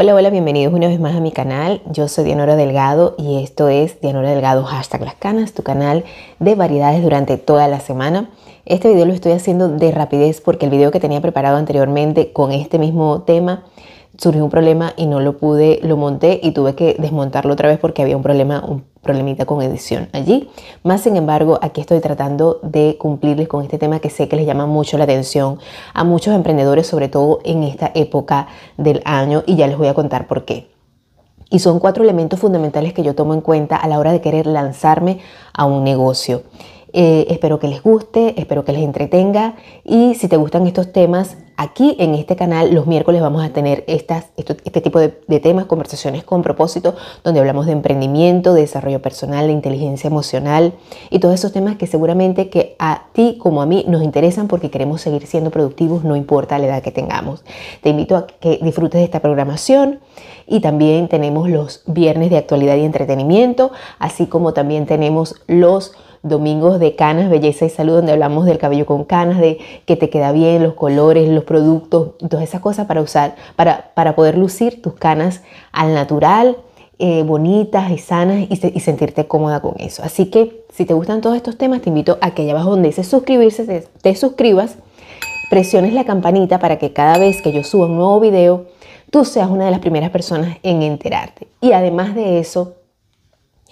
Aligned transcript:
Hola, 0.00 0.14
hola, 0.14 0.30
bienvenidos 0.30 0.72
una 0.72 0.86
vez 0.86 1.00
más 1.00 1.16
a 1.16 1.20
mi 1.20 1.32
canal. 1.32 1.82
Yo 1.90 2.06
soy 2.06 2.22
Dianora 2.22 2.54
Delgado 2.54 3.16
y 3.18 3.42
esto 3.42 3.68
es 3.68 4.00
Dianora 4.00 4.30
Delgado 4.30 4.62
hashtag 4.62 5.00
las 5.00 5.16
canas, 5.16 5.54
tu 5.54 5.64
canal 5.64 6.04
de 6.38 6.54
variedades 6.54 7.02
durante 7.02 7.36
toda 7.36 7.66
la 7.66 7.80
semana. 7.80 8.30
Este 8.64 8.92
video 8.92 9.06
lo 9.06 9.12
estoy 9.12 9.32
haciendo 9.32 9.68
de 9.68 9.90
rapidez 9.90 10.40
porque 10.40 10.66
el 10.66 10.70
video 10.70 10.92
que 10.92 11.00
tenía 11.00 11.20
preparado 11.20 11.56
anteriormente 11.56 12.32
con 12.32 12.52
este 12.52 12.78
mismo 12.78 13.22
tema 13.22 13.64
surgió 14.16 14.44
un 14.44 14.50
problema 14.50 14.94
y 14.96 15.06
no 15.06 15.18
lo 15.18 15.36
pude, 15.36 15.80
lo 15.82 15.96
monté 15.96 16.38
y 16.44 16.52
tuve 16.52 16.76
que 16.76 16.94
desmontarlo 16.96 17.52
otra 17.52 17.68
vez 17.68 17.80
porque 17.80 18.02
había 18.02 18.16
un 18.16 18.22
problema, 18.22 18.64
problemita 19.02 19.46
con 19.46 19.62
edición 19.62 20.08
allí. 20.12 20.50
Más 20.82 21.02
sin 21.02 21.16
embargo, 21.16 21.58
aquí 21.62 21.80
estoy 21.80 22.00
tratando 22.00 22.60
de 22.62 22.96
cumplirles 22.98 23.48
con 23.48 23.62
este 23.62 23.78
tema 23.78 24.00
que 24.00 24.10
sé 24.10 24.28
que 24.28 24.36
les 24.36 24.46
llama 24.46 24.66
mucho 24.66 24.98
la 24.98 25.04
atención 25.04 25.58
a 25.94 26.04
muchos 26.04 26.34
emprendedores, 26.34 26.86
sobre 26.86 27.08
todo 27.08 27.40
en 27.44 27.62
esta 27.62 27.90
época 27.94 28.48
del 28.76 29.02
año 29.04 29.42
y 29.46 29.56
ya 29.56 29.66
les 29.66 29.78
voy 29.78 29.88
a 29.88 29.94
contar 29.94 30.26
por 30.26 30.44
qué. 30.44 30.70
Y 31.50 31.60
son 31.60 31.78
cuatro 31.78 32.04
elementos 32.04 32.38
fundamentales 32.38 32.92
que 32.92 33.02
yo 33.02 33.14
tomo 33.14 33.32
en 33.32 33.40
cuenta 33.40 33.76
a 33.76 33.88
la 33.88 33.98
hora 33.98 34.12
de 34.12 34.20
querer 34.20 34.46
lanzarme 34.46 35.20
a 35.54 35.64
un 35.64 35.82
negocio. 35.82 36.42
Eh, 36.92 37.26
espero 37.28 37.58
que 37.58 37.68
les 37.68 37.82
guste, 37.82 38.40
espero 38.40 38.64
que 38.64 38.72
les 38.72 38.82
entretenga 38.82 39.56
y 39.84 40.14
si 40.14 40.26
te 40.26 40.36
gustan 40.36 40.66
estos 40.66 40.90
temas, 40.90 41.36
aquí 41.58 41.96
en 41.98 42.14
este 42.14 42.34
canal 42.34 42.72
los 42.72 42.86
miércoles 42.86 43.20
vamos 43.20 43.44
a 43.44 43.50
tener 43.50 43.84
estas, 43.88 44.26
este 44.36 44.80
tipo 44.80 44.98
de, 44.98 45.10
temas, 45.40 45.66
conversaciones 45.66 46.24
con 46.24 46.40
propósito, 46.40 46.94
donde 47.24 47.40
hablamos 47.40 47.66
de 47.66 47.72
emprendimiento, 47.72 48.54
de 48.54 48.62
desarrollo 48.62 49.02
personal, 49.02 49.48
de 49.48 49.52
inteligencia 49.52 50.08
emocional 50.08 50.72
y 51.10 51.18
todos 51.18 51.34
esos 51.34 51.52
temas 51.52 51.76
que 51.76 51.86
seguramente 51.86 52.48
que 52.48 52.74
a 52.78 53.08
ti 53.12 53.36
como 53.38 53.60
a 53.60 53.66
mí 53.66 53.84
nos 53.86 54.02
interesan 54.02 54.48
porque 54.48 54.70
queremos 54.70 55.02
seguir 55.02 55.26
siendo 55.26 55.50
productivos, 55.50 56.04
no 56.04 56.16
importa 56.16 56.58
la 56.58 56.68
edad 56.68 56.82
que 56.82 56.92
tengamos. 56.92 57.44
Te 57.82 57.90
invito 57.90 58.16
a 58.16 58.26
que 58.26 58.60
disfrutes 58.62 59.00
de 59.00 59.04
esta 59.04 59.20
programación 59.20 60.00
y 60.46 60.60
también 60.60 61.08
tenemos 61.08 61.50
los 61.50 61.82
viernes 61.86 62.30
de 62.30 62.38
actualidad 62.38 62.76
y 62.76 62.84
entretenimiento, 62.84 63.72
así 63.98 64.26
como 64.26 64.54
también 64.54 64.86
tenemos 64.86 65.34
los 65.46 65.92
domingos 66.28 66.78
de 66.78 66.94
canas, 66.94 67.30
belleza 67.30 67.64
y 67.64 67.70
salud, 67.70 67.94
donde 67.94 68.12
hablamos 68.12 68.46
del 68.46 68.58
cabello 68.58 68.86
con 68.86 69.04
canas, 69.04 69.38
de 69.38 69.58
que 69.86 69.96
te 69.96 70.10
queda 70.10 70.32
bien, 70.32 70.62
los 70.62 70.74
colores, 70.74 71.28
los 71.28 71.44
productos, 71.44 72.16
todas 72.28 72.44
esas 72.44 72.60
cosas 72.60 72.86
para 72.86 73.00
usar, 73.00 73.36
para, 73.56 73.92
para 73.94 74.14
poder 74.14 74.36
lucir 74.38 74.82
tus 74.82 74.94
canas 74.94 75.42
al 75.72 75.94
natural, 75.94 76.56
eh, 77.00 77.22
bonitas 77.22 77.92
y 77.92 77.98
sanas 77.98 78.48
y, 78.50 78.80
sentirte 78.80 79.26
cómoda 79.26 79.60
con 79.60 79.74
eso. 79.78 80.02
Así 80.02 80.26
que 80.26 80.64
si 80.72 80.84
te 80.84 80.94
gustan 80.94 81.20
todos 81.20 81.36
estos 81.36 81.56
temas, 81.56 81.80
te 81.80 81.90
invito 81.90 82.18
a 82.20 82.32
que 82.32 82.42
allá 82.42 82.52
abajo 82.52 82.70
donde 82.70 82.88
dice 82.88 83.04
suscribirse, 83.04 83.64
te, 83.64 83.84
te 84.02 84.14
suscribas, 84.16 84.78
presiones 85.48 85.92
la 85.92 86.04
campanita 86.04 86.58
para 86.58 86.78
que 86.78 86.92
cada 86.92 87.16
vez 87.16 87.40
que 87.40 87.52
yo 87.52 87.62
suba 87.62 87.86
un 87.86 87.96
nuevo 87.96 88.18
video, 88.18 88.66
tú 89.10 89.24
seas 89.24 89.48
una 89.48 89.66
de 89.66 89.70
las 89.70 89.78
primeras 89.78 90.10
personas 90.10 90.58
en 90.64 90.82
enterarte. 90.82 91.46
Y 91.60 91.70
además 91.70 92.16
de 92.16 92.40
eso, 92.40 92.74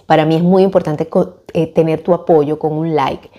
para 0.07 0.25
mí 0.25 0.35
es 0.35 0.41
muy 0.41 0.63
importante 0.63 1.07
eh, 1.53 1.67
tener 1.67 2.01
tu 2.01 2.13
apoyo 2.13 2.57
con 2.57 2.73
un 2.73 2.95
like. 2.95 3.29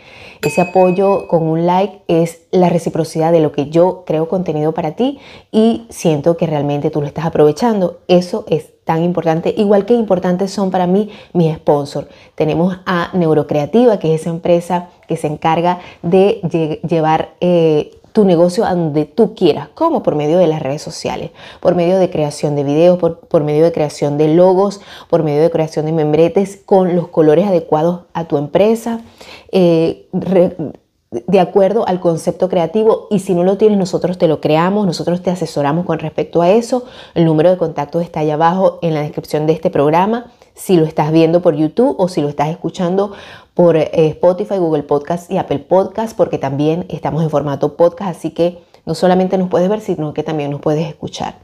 Ese 0.40 0.60
apoyo 0.60 1.26
con 1.26 1.42
un 1.42 1.66
like 1.66 2.02
es 2.06 2.42
la 2.52 2.68
reciprocidad 2.68 3.32
de 3.32 3.40
lo 3.40 3.50
que 3.50 3.70
yo 3.70 4.04
creo 4.06 4.28
contenido 4.28 4.72
para 4.72 4.92
ti 4.92 5.18
y 5.50 5.86
siento 5.88 6.36
que 6.36 6.46
realmente 6.46 6.90
tú 6.90 7.00
lo 7.00 7.08
estás 7.08 7.26
aprovechando. 7.26 7.98
Eso 8.06 8.44
es 8.48 8.72
tan 8.84 9.02
importante, 9.02 9.52
igual 9.56 9.84
que 9.84 9.94
importantes 9.94 10.50
son 10.50 10.70
para 10.70 10.86
mí 10.86 11.10
mis 11.32 11.54
sponsors. 11.56 12.06
Tenemos 12.34 12.78
a 12.86 13.10
Neurocreativa, 13.12 13.98
que 13.98 14.14
es 14.14 14.22
esa 14.22 14.30
empresa 14.30 14.88
que 15.06 15.16
se 15.16 15.26
encarga 15.26 15.80
de 16.02 16.40
llevar 16.88 17.34
eh, 17.40 17.97
tu 18.12 18.24
negocio 18.24 18.64
donde 18.64 19.04
tú 19.04 19.34
quieras, 19.34 19.68
como 19.74 20.02
por 20.02 20.14
medio 20.14 20.38
de 20.38 20.46
las 20.46 20.62
redes 20.62 20.82
sociales, 20.82 21.30
por 21.60 21.74
medio 21.74 21.98
de 21.98 22.10
creación 22.10 22.56
de 22.56 22.64
videos, 22.64 22.98
por, 22.98 23.44
medio 23.44 23.64
de 23.64 23.72
creación 23.72 24.18
de 24.18 24.28
logos, 24.34 24.80
por 25.08 25.22
medio 25.22 25.42
de 25.42 25.50
creación 25.50 25.86
de 25.86 25.92
membretes 25.92 26.60
con 26.64 26.96
los 26.96 27.08
colores 27.08 27.46
adecuados 27.46 28.02
a 28.12 28.24
tu 28.24 28.36
empresa. 28.36 29.00
Eh, 29.52 30.08
de 31.10 31.40
acuerdo 31.40 31.88
al 31.88 32.00
concepto 32.00 32.50
creativo 32.50 33.06
y 33.10 33.20
si 33.20 33.34
no 33.34 33.42
lo 33.42 33.56
tienes 33.56 33.78
nosotros 33.78 34.18
te 34.18 34.28
lo 34.28 34.42
creamos, 34.42 34.86
nosotros 34.86 35.22
te 35.22 35.30
asesoramos 35.30 35.86
con 35.86 35.98
respecto 35.98 36.42
a 36.42 36.50
eso. 36.50 36.84
El 37.14 37.24
número 37.24 37.50
de 37.50 37.56
contacto 37.56 38.00
está 38.00 38.20
ahí 38.20 38.30
abajo 38.30 38.78
en 38.82 38.92
la 38.92 39.00
descripción 39.00 39.46
de 39.46 39.54
este 39.54 39.70
programa 39.70 40.32
si 40.58 40.76
lo 40.76 40.84
estás 40.84 41.12
viendo 41.12 41.40
por 41.40 41.54
YouTube 41.54 41.94
o 41.98 42.08
si 42.08 42.20
lo 42.20 42.28
estás 42.28 42.48
escuchando 42.48 43.12
por 43.54 43.76
eh, 43.76 43.90
Spotify, 43.92 44.58
Google 44.58 44.82
Podcast 44.82 45.30
y 45.30 45.38
Apple 45.38 45.60
Podcast, 45.60 46.16
porque 46.16 46.36
también 46.36 46.84
estamos 46.88 47.22
en 47.22 47.30
formato 47.30 47.76
podcast, 47.76 48.16
así 48.16 48.32
que 48.32 48.58
no 48.84 48.94
solamente 48.94 49.38
nos 49.38 49.48
puedes 49.48 49.68
ver, 49.68 49.80
sino 49.80 50.12
que 50.12 50.22
también 50.22 50.50
nos 50.50 50.60
puedes 50.60 50.86
escuchar. 50.86 51.36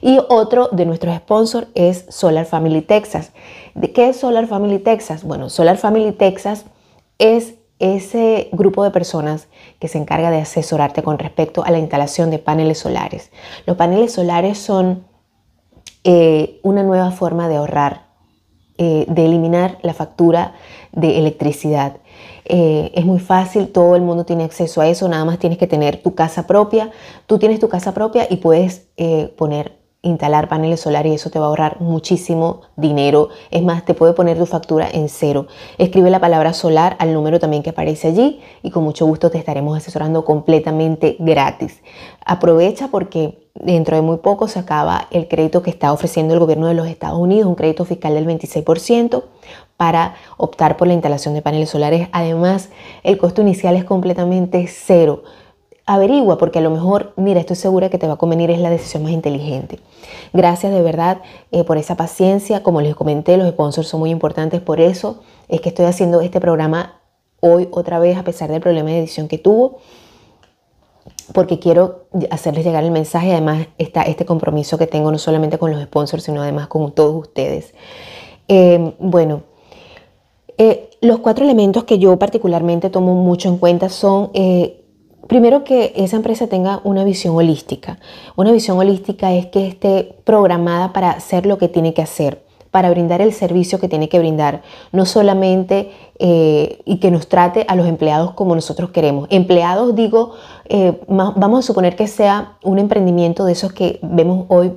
Y 0.00 0.18
otro 0.28 0.68
de 0.72 0.86
nuestros 0.86 1.14
sponsors 1.16 1.66
es 1.74 2.06
Solar 2.08 2.46
Family 2.46 2.80
Texas. 2.80 3.32
¿De 3.74 3.92
qué 3.92 4.08
es 4.08 4.16
Solar 4.16 4.46
Family 4.46 4.78
Texas? 4.78 5.22
Bueno, 5.24 5.50
Solar 5.50 5.76
Family 5.76 6.12
Texas 6.12 6.64
es 7.18 7.54
ese 7.78 8.48
grupo 8.52 8.84
de 8.84 8.90
personas 8.90 9.48
que 9.80 9.88
se 9.88 9.98
encarga 9.98 10.30
de 10.30 10.40
asesorarte 10.40 11.02
con 11.02 11.18
respecto 11.18 11.64
a 11.64 11.70
la 11.72 11.78
instalación 11.78 12.30
de 12.30 12.38
paneles 12.38 12.78
solares. 12.78 13.32
Los 13.66 13.76
paneles 13.76 14.12
solares 14.12 14.58
son 14.58 15.04
eh, 16.04 16.60
una 16.62 16.84
nueva 16.84 17.10
forma 17.10 17.48
de 17.48 17.56
ahorrar 17.56 18.01
eh, 18.84 19.04
de 19.06 19.26
eliminar 19.26 19.78
la 19.82 19.94
factura 19.94 20.54
de 20.90 21.16
electricidad. 21.20 21.98
Eh, 22.44 22.90
es 22.96 23.04
muy 23.04 23.20
fácil, 23.20 23.68
todo 23.68 23.94
el 23.94 24.02
mundo 24.02 24.24
tiene 24.24 24.42
acceso 24.42 24.80
a 24.80 24.88
eso, 24.88 25.08
nada 25.08 25.24
más 25.24 25.38
tienes 25.38 25.56
que 25.56 25.68
tener 25.68 26.02
tu 26.02 26.16
casa 26.16 26.48
propia. 26.48 26.90
Tú 27.26 27.38
tienes 27.38 27.60
tu 27.60 27.68
casa 27.68 27.94
propia 27.94 28.26
y 28.28 28.38
puedes 28.38 28.88
eh, 28.96 29.32
poner 29.38 29.78
instalar 30.02 30.48
paneles 30.48 30.80
solares 30.80 31.12
y 31.12 31.14
eso 31.14 31.30
te 31.30 31.38
va 31.38 31.46
a 31.46 31.48
ahorrar 31.48 31.80
muchísimo 31.80 32.62
dinero. 32.76 33.28
Es 33.50 33.62
más, 33.62 33.84
te 33.84 33.94
puede 33.94 34.12
poner 34.12 34.36
tu 34.36 34.46
factura 34.46 34.88
en 34.90 35.08
cero. 35.08 35.46
Escribe 35.78 36.10
la 36.10 36.20
palabra 36.20 36.52
solar 36.52 36.96
al 36.98 37.14
número 37.14 37.38
también 37.38 37.62
que 37.62 37.70
aparece 37.70 38.08
allí 38.08 38.40
y 38.62 38.70
con 38.70 38.82
mucho 38.82 39.06
gusto 39.06 39.30
te 39.30 39.38
estaremos 39.38 39.76
asesorando 39.76 40.24
completamente 40.24 41.16
gratis. 41.20 41.80
Aprovecha 42.24 42.88
porque 42.88 43.48
dentro 43.54 43.96
de 43.96 44.02
muy 44.02 44.16
poco 44.18 44.48
se 44.48 44.58
acaba 44.58 45.06
el 45.10 45.28
crédito 45.28 45.62
que 45.62 45.70
está 45.70 45.92
ofreciendo 45.92 46.34
el 46.34 46.40
gobierno 46.40 46.66
de 46.66 46.74
los 46.74 46.88
Estados 46.88 47.18
Unidos, 47.18 47.48
un 47.48 47.54
crédito 47.54 47.84
fiscal 47.84 48.14
del 48.14 48.26
26% 48.26 49.22
para 49.76 50.14
optar 50.36 50.76
por 50.76 50.88
la 50.88 50.94
instalación 50.94 51.34
de 51.34 51.42
paneles 51.42 51.70
solares. 51.70 52.08
Además, 52.12 52.70
el 53.04 53.18
costo 53.18 53.40
inicial 53.40 53.76
es 53.76 53.84
completamente 53.84 54.66
cero 54.68 55.22
averigua 55.86 56.38
porque 56.38 56.58
a 56.58 56.62
lo 56.62 56.70
mejor, 56.70 57.12
mira, 57.16 57.40
estoy 57.40 57.56
segura 57.56 57.88
que 57.90 57.98
te 57.98 58.06
va 58.06 58.14
a 58.14 58.16
convenir, 58.16 58.50
es 58.50 58.60
la 58.60 58.70
decisión 58.70 59.02
más 59.02 59.12
inteligente. 59.12 59.80
Gracias 60.32 60.72
de 60.72 60.82
verdad 60.82 61.22
eh, 61.50 61.64
por 61.64 61.78
esa 61.78 61.96
paciencia. 61.96 62.62
Como 62.62 62.80
les 62.80 62.94
comenté, 62.94 63.36
los 63.36 63.48
sponsors 63.48 63.88
son 63.88 64.00
muy 64.00 64.10
importantes, 64.10 64.60
por 64.60 64.80
eso 64.80 65.20
es 65.48 65.60
que 65.60 65.68
estoy 65.68 65.86
haciendo 65.86 66.20
este 66.20 66.40
programa 66.40 67.00
hoy 67.40 67.68
otra 67.72 67.98
vez 67.98 68.16
a 68.16 68.24
pesar 68.24 68.50
del 68.50 68.60
problema 68.60 68.90
de 68.90 69.00
edición 69.00 69.28
que 69.28 69.38
tuvo 69.38 69.78
porque 71.32 71.58
quiero 71.58 72.06
hacerles 72.30 72.64
llegar 72.64 72.84
el 72.84 72.90
mensaje, 72.90 73.32
además 73.32 73.66
está 73.78 74.02
este 74.02 74.24
compromiso 74.24 74.78
que 74.78 74.86
tengo 74.86 75.10
no 75.10 75.18
solamente 75.18 75.58
con 75.58 75.70
los 75.70 75.82
sponsors, 75.82 76.24
sino 76.24 76.42
además 76.42 76.68
con 76.68 76.92
todos 76.92 77.14
ustedes. 77.14 77.74
Eh, 78.48 78.94
bueno, 78.98 79.42
eh, 80.58 80.90
los 81.00 81.18
cuatro 81.20 81.44
elementos 81.44 81.84
que 81.84 81.98
yo 81.98 82.18
particularmente 82.18 82.90
tomo 82.90 83.14
mucho 83.14 83.48
en 83.48 83.58
cuenta 83.58 83.88
son 83.88 84.30
Primero 85.32 85.64
que 85.64 85.94
esa 85.96 86.16
empresa 86.16 86.46
tenga 86.46 86.82
una 86.84 87.04
visión 87.04 87.34
holística. 87.34 87.98
Una 88.36 88.52
visión 88.52 88.76
holística 88.76 89.32
es 89.32 89.46
que 89.46 89.66
esté 89.66 90.14
programada 90.24 90.92
para 90.92 91.12
hacer 91.12 91.46
lo 91.46 91.56
que 91.56 91.68
tiene 91.68 91.94
que 91.94 92.02
hacer, 92.02 92.42
para 92.70 92.90
brindar 92.90 93.22
el 93.22 93.32
servicio 93.32 93.80
que 93.80 93.88
tiene 93.88 94.10
que 94.10 94.18
brindar, 94.18 94.60
no 94.92 95.06
solamente 95.06 95.90
eh, 96.18 96.80
y 96.84 96.98
que 96.98 97.10
nos 97.10 97.28
trate 97.28 97.64
a 97.66 97.76
los 97.76 97.86
empleados 97.86 98.32
como 98.32 98.54
nosotros 98.54 98.90
queremos. 98.90 99.26
Empleados, 99.30 99.94
digo, 99.94 100.34
eh, 100.66 101.00
vamos 101.08 101.60
a 101.60 101.66
suponer 101.66 101.96
que 101.96 102.08
sea 102.08 102.58
un 102.62 102.78
emprendimiento 102.78 103.46
de 103.46 103.52
esos 103.52 103.72
que 103.72 104.00
vemos 104.02 104.44
hoy 104.48 104.72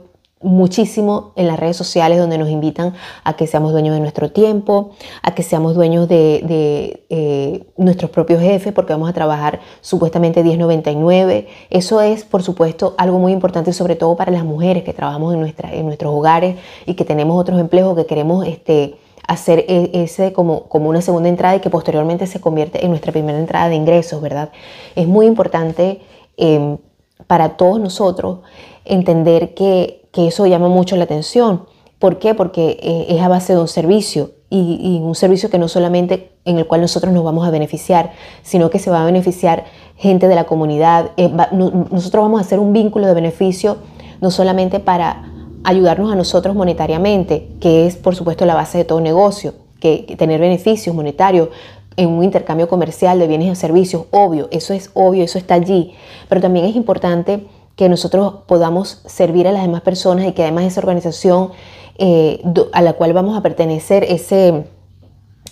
muchísimo 0.46 1.34
en 1.36 1.48
las 1.48 1.60
redes 1.60 1.76
sociales 1.76 2.20
donde 2.20 2.38
nos 2.38 2.50
invitan 2.50 2.94
a 3.24 3.36
que 3.36 3.48
seamos 3.48 3.72
dueños 3.72 3.96
de 3.96 4.00
nuestro 4.00 4.32
tiempo, 4.32 4.92
a 5.22 5.34
que 5.34 5.44
seamos 5.44 5.76
dueños 5.76 6.08
de, 6.08 7.06
eh, 7.10 7.64
nuestros 7.78 8.12
propios 8.12 8.42
jefes 8.42 8.72
porque 8.74 8.94
vamos 8.94 9.10
a 9.10 9.14
trabajar 9.14 9.60
supuestamente 9.82 10.44
10.99. 10.44 11.48
Eso 11.70 12.02
es, 12.02 12.24
por 12.24 12.44
supuesto, 12.44 12.96
algo 12.98 13.20
muy 13.20 13.34
importante 13.34 13.74
sobre 13.74 13.96
todo 13.96 14.16
para 14.16 14.32
las 14.32 14.46
mujeres 14.46 14.84
que 14.84 14.94
trabajamos 14.94 15.34
en, 15.34 15.54
en 15.72 15.86
nuestros 15.86 16.14
hogares 16.14 16.58
y 16.86 16.94
que 16.94 17.04
tenemos 17.04 17.40
otros 17.40 17.60
empleos 17.60 17.96
que 17.96 18.06
queremos 18.06 18.46
este, 18.48 18.96
hacer 19.28 19.66
e, 19.68 19.92
ese 19.94 20.34
como, 20.34 20.64
como 20.68 20.90
una 20.90 21.02
segunda 21.02 21.30
entrada 21.30 21.56
y 21.56 21.60
que 21.60 21.70
posteriormente 21.70 22.28
se 22.28 22.40
convierte 22.40 22.84
en 22.84 22.92
nuestra 22.92 23.12
primera 23.12 23.40
entrada 23.40 23.70
de 23.70 23.76
ingresos, 23.76 24.22
¿verdad? 24.22 24.52
Es 24.96 25.08
muy 25.08 25.26
importante 25.26 26.02
em, 26.38 26.78
para 27.28 27.58
todos 27.58 27.80
nosotros 27.80 28.40
entender 28.84 29.54
que 29.54 30.05
que 30.16 30.28
eso 30.28 30.48
llama 30.48 30.70
mucho 30.70 30.96
la 30.96 31.04
atención. 31.04 31.66
¿Por 32.00 32.20
qué? 32.20 32.34
Porque 32.34 32.80
eh, 32.82 33.08
es 33.10 33.22
a 33.22 33.28
base 33.28 33.54
de 33.54 33.60
un 33.60 33.68
servicio 33.68 34.32
y, 34.50 35.02
un 35.04 35.14
servicio 35.14 35.50
que 35.50 35.60
no 35.60 35.68
solamente 35.68 36.32
en 36.46 36.58
el 36.58 36.66
cual 36.68 36.80
nosotros 36.80 37.14
nos 37.14 37.26
vamos 37.26 37.46
a 37.46 37.52
beneficiar, 37.52 38.14
sino 38.42 38.70
que 38.70 38.80
se 38.80 38.90
va 38.90 39.02
a 39.02 39.06
beneficiar 39.06 39.66
gente 39.98 40.30
de 40.30 40.36
la 40.36 40.46
comunidad. 40.46 41.12
Eh, 41.18 41.30
nosotros 41.52 42.24
vamos 42.24 42.40
a 42.40 42.46
hacer 42.46 42.60
un 42.60 42.72
vínculo 42.72 43.08
de 43.08 43.14
beneficio 43.14 43.78
no 44.22 44.32
solamente 44.32 44.80
para 44.80 45.34
ayudarnos 45.66 46.10
a 46.10 46.16
nosotros 46.16 46.56
monetariamente, 46.56 47.50
que 47.60 47.86
es 47.86 47.98
por 47.98 48.16
supuesto 48.16 48.46
la 48.46 48.56
base 48.56 48.78
de 48.78 48.86
todo 48.86 49.02
negocio, 49.02 49.54
que, 49.82 50.16
tener 50.18 50.40
beneficios 50.40 50.96
monetarios 50.96 51.50
en 51.98 52.08
un 52.08 52.24
intercambio 52.24 52.70
comercial 52.70 53.20
de 53.20 53.28
bienes 53.28 53.52
y 53.52 53.56
servicios, 53.56 54.06
obvio, 54.12 54.48
eso 54.52 54.74
es 54.74 54.92
obvio, 54.94 55.26
eso 55.26 55.38
está 55.38 55.56
allí, 55.56 55.94
pero 56.30 56.40
también 56.40 56.66
es 56.66 56.76
importante 56.78 57.48
que 57.76 57.90
nosotros 57.90 58.36
podamos 58.48 59.02
servir 59.06 59.48
a 59.48 59.52
las 59.52 59.62
demás 59.64 59.82
personas 59.82 60.28
y 60.28 60.32
que 60.32 60.44
además 60.44 60.66
esa 60.66 60.80
organización 60.80 61.52
eh, 61.98 62.42
a 62.74 62.82
la 62.82 62.94
cual 62.94 63.14
vamos 63.14 63.38
a 63.38 63.42
pertenecer, 63.42 64.04
ese, 64.04 64.66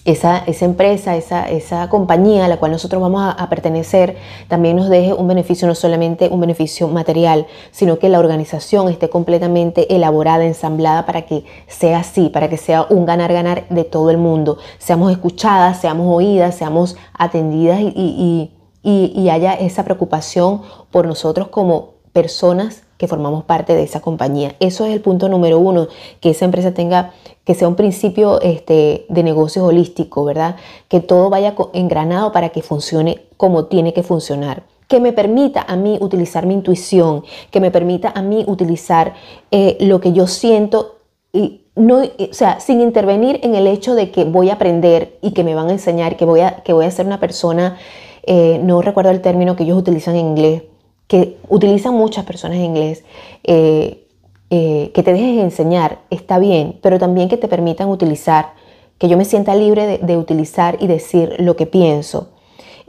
esa, 0.06 0.40
esa, 0.40 0.66
empresa, 0.66 1.16
esa, 1.16 1.50
esa, 1.50 1.88
compañía 1.88 2.46
a 2.46 2.48
la 2.50 2.58
cual 2.58 2.72
nosotros 2.72 3.02
vamos 3.02 3.34
a, 3.38 3.50
pertenecer, 3.50 4.18
también 4.50 4.76
nos 4.76 4.90
deje 4.90 5.14
un 5.14 5.28
beneficio, 5.28 5.68
no 5.68 5.76
solamente 5.76 6.28
un 6.30 6.42
beneficio 6.42 6.88
material, 6.90 7.48
sino 7.72 8.00
que 8.00 8.10
la 8.10 8.20
organización 8.20 8.90
esté 8.90 9.10
completamente 9.10 9.96
elaborada, 9.96 10.46
ensamblada 10.46 11.06
para 11.06 11.22
que 11.24 11.46
sea 11.68 12.00
así, 12.00 12.30
para 12.30 12.50
que 12.50 12.58
sea 12.58 12.86
un 12.90 13.06
ganar-ganar 13.06 13.68
de 13.70 13.86
todo 13.86 14.10
el 14.10 14.18
mundo. 14.18 14.58
Seamos 14.80 15.12
escuchadas, 15.12 15.80
seamos 15.80 16.14
oídas, 16.14 16.56
seamos 16.56 16.98
atendidas 17.14 17.80
y, 17.80 18.52
y, 18.84 19.14
y 19.16 19.30
haya 19.30 19.54
esa 19.54 19.86
preocupación 19.86 20.62
por 20.92 21.08
nosotros 21.08 21.48
como 21.48 21.93
personas 22.14 22.84
que 22.98 23.08
formamos 23.08 23.44
parte 23.44 23.76
de 23.76 23.84
esa 23.84 24.00
compañía. 24.00 24.56
Eso 24.60 24.86
es 24.86 24.94
el 24.94 25.02
punto 25.02 25.28
número 25.28 25.60
uno, 25.60 25.88
que 26.22 26.30
esa 26.30 26.46
empresa 26.46 26.74
tenga, 26.74 27.12
que 27.44 27.56
sea 27.56 27.68
un 27.68 27.76
principio 27.76 28.40
este, 28.42 29.06
de 29.10 29.24
negocio 29.24 29.66
holístico, 29.66 30.24
¿verdad? 30.24 30.56
Que 30.88 31.02
todo 31.02 31.30
vaya 31.30 31.56
engranado 31.74 32.32
para 32.32 32.50
que 32.50 32.62
funcione 32.62 33.26
como 33.36 33.66
tiene 33.66 33.94
que 33.94 34.04
funcionar 34.04 34.64
que 34.88 35.00
me 35.00 35.12
permita 35.12 35.66
a 35.68 35.76
mí 35.76 35.98
utilizar 36.02 36.46
mi 36.46 36.54
intuición, 36.54 37.24
que 37.50 37.60
me 37.60 37.72
permita 37.72 38.12
a 38.14 38.22
mí 38.22 38.44
utilizar 38.48 39.16
eh, 39.50 39.76
lo 39.80 40.00
que 40.00 40.14
yo 40.14 40.28
siento 40.28 40.98
y 41.32 41.62
no, 41.76 42.04
o 42.04 42.34
sea, 42.34 42.60
sin 42.60 42.80
intervenir 42.80 43.40
en 43.42 43.56
el 43.56 43.66
hecho 43.66 43.96
de 43.96 44.12
que 44.12 44.24
voy 44.24 44.52
a 44.52 44.54
aprender 44.54 45.18
y 45.22 45.32
que 45.32 45.44
me 45.44 45.56
van 45.56 45.70
a 45.70 45.72
enseñar, 45.72 46.16
que 46.16 46.26
voy 46.26 46.42
a, 46.42 46.58
que 46.58 46.74
voy 46.74 46.86
a 46.86 46.92
ser 46.92 47.08
una 47.08 47.20
persona, 47.20 47.78
eh, 48.22 48.60
no 48.62 48.84
recuerdo 48.84 49.10
el 49.10 49.22
término 49.22 49.56
que 49.56 49.64
ellos 49.64 49.80
utilizan 49.80 50.16
en 50.16 50.28
inglés, 50.28 50.64
que 51.08 51.38
utilizan 51.50 51.94
muchas 51.94 52.26
personas 52.26 52.58
en 52.58 52.66
inglés, 52.66 53.04
eh, 53.44 54.08
eh, 54.50 54.92
que 54.94 55.04
te 55.04 55.14
dejes 55.14 55.44
enseñar, 55.44 56.00
está 56.10 56.40
bien, 56.40 56.80
pero 56.82 57.00
también 57.00 57.30
que 57.30 57.38
te 57.38 57.48
permitan 57.48 57.90
utilizar, 57.90 58.54
que 58.98 59.08
yo 59.08 59.18
me 59.18 59.26
sienta 59.26 59.56
libre 59.56 59.98
de, 59.98 60.18
utilizar 60.18 60.78
y 60.80 60.88
decir 60.88 61.36
lo 61.40 61.56
que 61.56 61.66
pienso. 61.66 62.30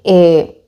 Eh, 0.04 0.66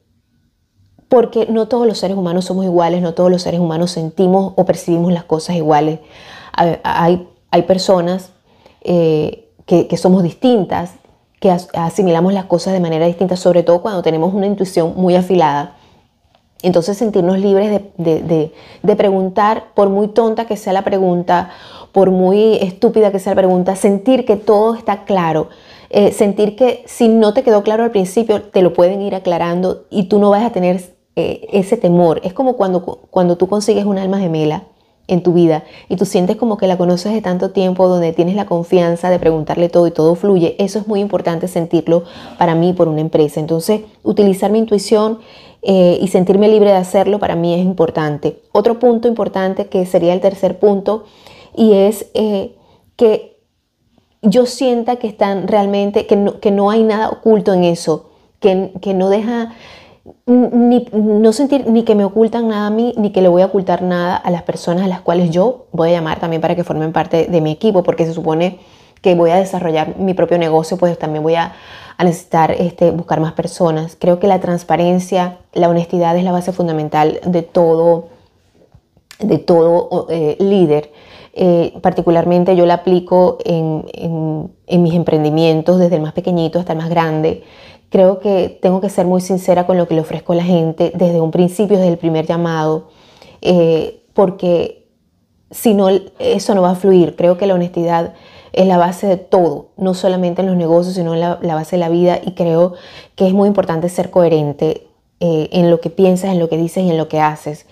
porque 1.09 1.47
no 1.47 1.69
todos 1.69 1.87
los 1.87 1.99
seres 1.99 2.17
humanos 2.17 2.47
somos 2.47 2.65
iguales, 2.65 3.01
no 3.01 3.15
todos 3.15 3.31
los 3.31 3.43
seres 3.43 3.61
humanos 3.61 3.93
sentimos 3.93 4.55
o 4.57 4.65
percibimos 4.65 5.13
las 5.13 5.25
cosas 5.25 5.55
iguales. 5.57 6.01
Hay, 6.53 7.29
hay 7.51 7.63
personas 7.63 8.33
que, 8.83 9.53
que 9.67 9.97
somos 9.97 10.23
distintas, 10.25 10.95
que 11.39 11.51
asimilamos 11.51 12.33
las 12.33 12.47
cosas 12.47 12.73
de 12.73 12.81
manera 12.81 13.07
distinta, 13.07 13.37
sobre 13.37 13.63
todo 13.63 13.83
cuando 13.83 14.03
tenemos 14.03 14.35
una 14.35 14.47
intuición 14.47 14.95
muy 14.97 15.15
afilada. 15.15 15.76
Entonces 16.63 16.97
sentirnos 16.97 17.39
libres 17.39 17.83
de, 17.97 18.53
preguntar, 18.97 19.67
por 19.75 19.89
muy 19.89 20.09
tonta 20.09 20.47
que 20.47 20.57
sea 20.57 20.73
la 20.73 20.85
pregunta, 20.85 21.51
por 21.93 22.11
muy 22.11 22.57
estúpida 22.57 23.13
que 23.13 23.19
sea 23.19 23.33
la 23.33 23.43
pregunta, 23.43 23.77
sentir 23.77 24.25
que 24.25 24.37
todo 24.37 24.75
está 24.75 25.05
claro, 25.05 25.49
eh, 25.91 26.13
sentir 26.13 26.57
que 26.57 26.83
si 26.87 27.09
no 27.09 27.35
te 27.35 27.43
quedó 27.43 27.63
claro 27.63 27.85
al 27.85 27.91
principio, 27.91 28.43
te 28.43 28.63
lo 28.63 28.73
pueden 28.73 29.03
ir 29.03 29.15
aclarando 29.15 29.85
y 29.91 30.05
tú 30.05 30.19
no 30.19 30.31
vas 30.31 30.45
a 30.45 30.51
tener 30.51 30.81
eh, 31.15 31.47
ese 31.53 31.77
temor. 31.77 32.21
Es 32.25 32.33
como 32.33 32.57
cuando, 32.57 32.83
cuando 33.11 33.37
tú 33.37 33.49
consigues 33.49 33.85
un 33.85 33.99
alma 33.99 34.19
gemela 34.19 34.65
en 35.09 35.23
tu 35.23 35.33
vida 35.33 35.65
y 35.89 35.97
tú 35.97 36.05
sientes 36.05 36.37
como 36.37 36.57
que 36.57 36.67
la 36.67 36.77
conoces 36.77 37.13
de 37.13 37.23
tanto 37.23 37.51
tiempo, 37.51 37.89
donde 37.89 38.13
tienes 38.13 38.35
la 38.35 38.47
confianza 38.47 39.11
de 39.11 39.19
preguntarle 39.19 39.69
todo 39.69 39.87
y 39.87 39.91
todo 39.91 40.15
fluye. 40.15 40.57
Eso 40.59 40.79
es 40.79 40.89
muy 40.89 41.01
importante 41.01 41.49
sentirlo 41.49 42.05
para 42.39 42.55
mí 42.55 42.73
por 42.73 42.89
una 42.89 43.01
empresa. 43.01 43.41
Entonces, 43.41 43.83
utilizar 44.03 44.51
mi 44.51 44.59
intuición 44.59 45.19
eh, 45.63 45.99
y 46.01 46.09
sentirme 46.09 46.49
libre 46.49 46.71
de 46.71 46.77
hacerlo 46.77 47.19
para 47.19 47.37
mí 47.37 47.55
es 47.55 47.61
importante. 47.61 48.43
Otro 48.53 48.79
punto 48.79 49.09
importante 49.09 49.67
que 49.67 49.87
sería 49.87 50.13
el 50.13 50.21
tercer 50.21 50.59
punto 50.59 51.05
y 51.57 51.73
es 51.73 52.07
eh, 52.15 52.57
que 52.97 53.37
yo 54.23 54.47
sienta 54.47 54.97
que 54.97 55.07
están 55.07 55.47
realmente, 55.47 56.07
que 56.07 56.17
no, 56.17 56.41
que 56.41 56.51
no 56.51 56.71
hay 56.71 56.83
nada 56.83 57.09
oculto 57.11 57.53
en 57.55 57.65
eso, 57.65 58.11
que, 58.41 58.73
que 58.81 58.93
no 58.93 59.09
deja 59.09 59.55
ni, 60.27 60.89
no 60.93 61.33
sentir 61.33 61.69
ni 61.69 61.85
que 61.85 61.95
me 61.95 62.05
ocultan 62.05 62.49
nada 62.49 62.67
a 62.67 62.71
mí, 62.71 62.95
ni 62.97 63.11
que 63.11 63.23
le 63.23 63.29
voy 63.29 63.43
a 63.43 63.47
ocultar 63.47 63.83
nada 63.83 64.17
a 64.17 64.31
las 64.31 64.43
personas 64.43 64.85
a 64.85 64.89
las 64.89 65.01
cuales 65.01 65.31
yo 65.31 65.67
voy 65.73 65.91
a 65.91 65.93
llamar 65.93 66.21
también 66.21 66.43
para 66.43 66.55
que 66.55 66.65
formen 66.65 66.93
parte 66.93 67.27
de 67.27 67.41
mi 67.41 67.53
equipo, 67.53 67.83
porque 67.83 68.07
se 68.07 68.13
supone 68.13 68.59
que 69.03 69.15
voy 69.15 69.31
a 69.31 69.37
desarrollar 69.37 69.99
mi 69.99 70.15
propio 70.15 70.39
negocio, 70.39 70.77
pues 70.77 70.99
también 70.99 71.23
voy 71.23 71.35
a, 71.35 71.53
a 71.97 72.05
necesitar 72.05 72.51
este, 72.53 72.91
buscar 72.91 73.21
más 73.21 73.33
personas. 73.33 73.97
Creo 73.99 74.19
que 74.19 74.27
la 74.27 74.41
transparencia, 74.41 75.39
la 75.53 75.69
honestidad 75.69 76.17
es 76.17 76.25
la 76.25 76.33
base 76.33 76.53
fundamental 76.53 77.21
de 77.25 77.43
todo, 77.43 78.09
de 79.19 79.39
todo 79.39 80.07
eh, 80.11 80.37
líder. 80.41 80.93
Eh, 81.39 81.75
particularmente 81.83 82.57
yo 82.57 82.65
la 82.65 82.75
aplico 82.75 83.39
en, 83.45 83.85
en, 83.93 84.83
mis 84.83 84.95
emprendimientos, 84.95 85.79
desde 85.79 85.97
el 85.97 86.03
más 86.03 86.15
pequeñito 86.15 86.59
hasta 86.59 86.73
el 86.73 86.79
más 86.79 86.89
grande. 86.89 87.45
Creo 87.91 88.21
que 88.21 88.59
tengo 88.61 88.81
que 88.81 88.91
ser 88.91 89.07
muy 89.07 89.21
sincera 89.21 89.67
con 89.67 89.77
lo 89.77 89.87
que 89.87 89.95
le 89.95 90.01
ofrezco 90.01 90.33
a 90.33 90.37
la 90.37 90.45
gente 90.45 90.93
desde 90.95 91.21
un 91.21 91.31
principio, 91.31 91.77
desde 91.77 91.93
el 91.93 91.99
primer 91.99 92.27
llamado, 92.27 92.89
eh, 93.43 94.03
porque 94.13 94.89
si 95.51 95.75
no, 95.75 95.89
eso 96.19 96.55
no 96.55 96.63
va 96.63 96.71
a 96.71 96.75
fluir. 96.75 97.17
Creo 97.17 97.39
que 97.39 97.47
la 97.47 97.55
honestidad 97.55 98.15
es 98.53 98.67
la 98.67 98.79
base 98.79 99.07
de 99.07 99.17
todo, 99.17 99.69
no 99.77 99.95
solamente 99.95 100.41
en 100.41 100.49
los 100.49 100.57
negocios, 100.57 100.95
sino 100.95 101.15
en 101.15 101.21
la, 101.21 101.37
base 101.55 101.77
de 101.77 101.81
la 101.81 101.89
vida 101.89 102.19
y 102.25 102.33
creo 102.33 102.75
que 103.15 103.27
es 103.27 103.35
muy 103.35 103.49
importante 103.49 103.89
ser 103.89 104.11
coherente 104.11 104.87
eh, 105.21 105.49
en 105.53 105.71
lo 105.71 105.81
que 105.81 105.91
piensas, 105.91 106.33
en 106.33 106.39
lo 106.39 106.49
que 106.49 106.57
dices 106.57 106.83
y 106.83 106.91
en 106.91 106.97
lo 106.97 107.09
que 107.09 107.21
haces. 107.21 107.67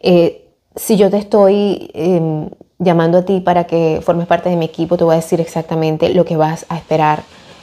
Eh, 0.00 0.48
si 0.74 0.96
yo 0.96 1.10
te 1.10 1.18
estoy 1.18 1.90
em, 1.92 2.48
llamando 2.78 3.18
a 3.18 3.22
ti 3.24 3.40
para 3.40 3.64
que 3.64 4.00
formes 4.02 4.26
parte 4.26 4.48
de 4.48 4.56
mi 4.56 4.64
equipo, 4.64 4.96
te 4.96 5.04
voy 5.04 5.12
a 5.12 5.16
decir 5.16 5.40
exactamente 5.40 6.08
lo 6.14 6.24
que 6.24 6.36
vas 6.36 6.64
a 6.70 6.78
esperar, 6.78 7.22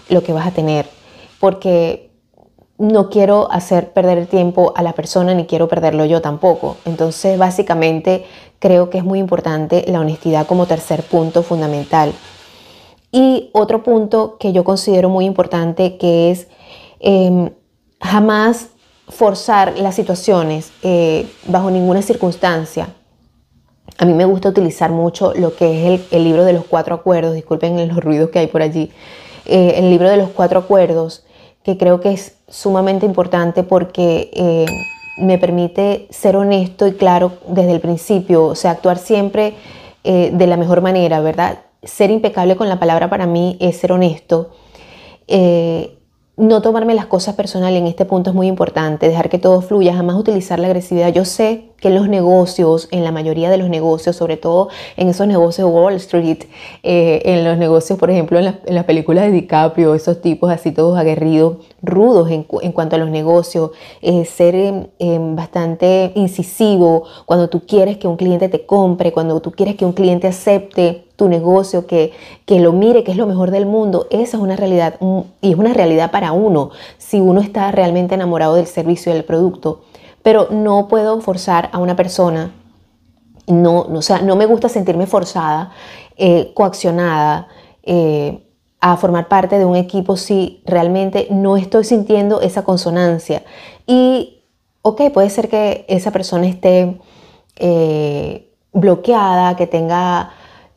lo 0.09 0.21
que 0.21 0.31
vas 0.31 0.47
a 0.47 0.51
tener, 0.51 0.85
porque 1.39 2.09
no 2.79 3.09
quiero 3.09 3.51
hacer 3.51 3.91
perder 3.91 4.17
el 4.17 4.27
tiempo 4.27 4.73
a 4.75 4.83
la 4.83 4.93
persona 4.93 5.33
ni 5.33 5.45
quiero 5.45 5.67
perderlo 5.67 6.05
yo 6.05 6.21
tampoco. 6.21 6.77
Entonces, 6.85 7.37
básicamente, 7.37 8.25
creo 8.59 8.89
que 8.89 8.99
es 8.99 9.03
muy 9.03 9.19
importante 9.19 9.83
la 9.87 9.99
honestidad 9.99 10.47
como 10.47 10.65
tercer 10.65 11.03
punto 11.03 11.43
fundamental. 11.43 12.13
Y 13.11 13.49
otro 13.53 13.83
punto 13.83 14.37
que 14.39 14.53
yo 14.53 14.63
considero 14.63 15.09
muy 15.09 15.25
importante 15.25 15.97
que 15.97 16.31
es 16.31 16.47
em, 16.99 17.49
jamás 17.99 18.69
forzar 19.09 19.77
las 19.77 19.95
situaciones 19.95 20.71
eh, 20.83 21.27
bajo 21.47 21.71
ninguna 21.71 22.01
circunstancia. 22.01 22.89
A 23.97 24.05
mí 24.05 24.13
me 24.13 24.25
gusta 24.25 24.49
utilizar 24.49 24.91
mucho 24.91 25.33
lo 25.33 25.55
que 25.55 25.95
es 25.95 26.01
el, 26.11 26.23
libro 26.23 26.45
de 26.45 26.53
los 26.53 26.63
cuatro 26.63 26.95
acuerdos, 26.95 27.33
disculpen 27.33 27.87
los 27.87 27.97
ruidos 27.97 28.29
que 28.29 28.39
hay 28.39 28.47
por 28.47 28.61
allí, 28.61 28.91
eh, 29.45 29.73
el 29.77 29.89
libro 29.89 30.09
de 30.09 30.17
los 30.17 30.29
cuatro 30.29 30.59
acuerdos, 30.59 31.25
que 31.63 31.77
creo 31.77 32.01
que 32.01 32.11
es 32.11 32.35
sumamente 32.47 33.05
importante 33.05 33.63
porque 33.63 34.31
eh, 34.33 34.65
me 35.17 35.37
permite 35.37 36.07
ser 36.09 36.35
honesto 36.35 36.87
y 36.87 36.93
claro 36.93 37.33
desde 37.47 37.71
el 37.71 37.79
principio, 37.79 38.45
o 38.45 38.55
sea, 38.55 38.71
actuar 38.71 38.97
siempre 38.97 39.55
de 40.01 40.47
la 40.47 40.57
mejor 40.57 40.81
manera, 40.81 41.19
¿verdad? 41.19 41.59
ser 41.83 42.11
impecable 42.11 42.55
con 42.55 42.69
la 42.69 42.79
palabra 42.79 43.09
para 43.09 43.25
mí 43.25 43.57
es 43.59 43.77
ser 43.77 43.91
honesto. 43.91 44.51
Eh, 45.27 45.97
no 46.37 46.61
tomarme 46.61 46.93
las 46.93 47.05
cosas 47.05 47.35
personales 47.35 47.79
en 47.79 47.87
este 47.87 48.05
punto 48.05 48.29
es 48.29 48.35
muy 48.35 48.47
importante, 48.47 49.07
dejar 49.07 49.29
que 49.29 49.39
todo 49.39 49.61
fluya, 49.61 49.93
jamás 49.93 50.15
utilizar 50.15 50.59
la 50.59 50.67
agresividad. 50.67 51.11
Yo 51.13 51.25
sé 51.25 51.68
que 51.79 51.89
los 51.89 52.07
negocios, 52.09 52.87
en 52.91 53.03
la 53.03 53.11
mayoría 53.11 53.49
de 53.49 53.57
los 53.57 53.69
negocios, 53.69 54.15
sobre 54.15 54.37
todo 54.37 54.69
en 54.97 55.07
esos 55.07 55.27
negocios 55.27 55.69
Wall 55.71 55.95
Street, 55.95 56.43
eh, 56.83 57.21
en 57.25 57.43
los 57.43 57.57
negocios, 57.57 57.97
por 57.97 58.09
ejemplo, 58.09 58.39
en, 58.39 58.55
las 58.65 58.83
películas 58.85 59.25
de 59.25 59.31
DiCaprio, 59.31 59.95
esos 59.95 60.21
tipos 60.21 60.51
así 60.51 60.71
todos 60.71 60.97
aguerridos, 60.97 61.57
rudos 61.81 62.29
en, 62.31 62.43
cuanto 62.43 62.95
a 62.95 62.99
los 62.99 63.09
negocios, 63.09 63.71
eh, 64.01 64.25
ser 64.25 64.55
em, 64.55 64.87
em, 64.99 65.35
bastante 65.35 66.11
incisivo 66.15 67.03
cuando 67.25 67.49
tú 67.49 67.61
quieres 67.65 67.97
que 67.97 68.07
un 68.07 68.17
cliente 68.17 68.49
te 68.49 68.65
compre, 68.65 69.11
cuando 69.11 69.39
tú 69.41 69.51
quieres 69.51 69.75
que 69.75 69.85
un 69.85 69.93
cliente 69.93 70.27
acepte 70.27 71.05
tu 71.15 71.27
negocio, 71.27 71.85
que, 71.85 72.11
que 72.45 72.59
lo 72.59 72.71
mire, 72.71 73.03
que 73.03 73.11
es 73.11 73.17
lo 73.17 73.27
mejor 73.27 73.51
del 73.51 73.65
mundo, 73.65 74.07
esa 74.09 74.37
es 74.37 74.43
una 74.43 74.55
realidad 74.55 74.95
y 75.41 75.51
es 75.51 75.57
una 75.57 75.73
realidad 75.73 76.11
para 76.11 76.31
uno, 76.31 76.71
si 76.97 77.19
uno 77.19 77.41
está 77.41 77.71
realmente 77.71 78.15
enamorado 78.15 78.55
del 78.55 78.67
servicio 78.67 79.13
del 79.13 79.25
producto 79.25 79.81
pero 80.29 80.47
no 80.51 80.87
puedo 80.87 81.21
forzar 81.21 81.71
a 81.73 81.79
una 81.79 81.95
persona, 81.95 82.51
no, 83.47 83.79
o 83.79 84.01
sea, 84.03 84.21
no 84.21 84.35
me 84.35 84.45
gusta 84.45 84.69
sentirme 84.69 85.07
forzada 85.07 85.71
eh, 86.17 86.51
coaccionada 86.53 87.47
eh, 87.81 88.47
a 88.79 88.95
formar 88.97 89.27
parte 89.27 89.57
de 89.57 89.65
un 89.65 89.75
equipo 89.75 90.17
si 90.17 90.61
realmente 90.67 91.29
no 91.31 91.57
estoy 91.57 91.83
sintiendo 91.83 92.41
esa 92.41 92.63
consonancia. 92.63 93.41
Y, 93.87 94.43
ok, 94.83 95.09
puede 95.11 95.31
ser 95.31 95.49
que 95.49 95.83
esa 95.89 96.11
persona 96.11 96.45
esté 96.45 97.01
eh, 97.55 98.53
bloqueada, 98.71 99.55
que 99.55 99.65
tenga 99.65 100.29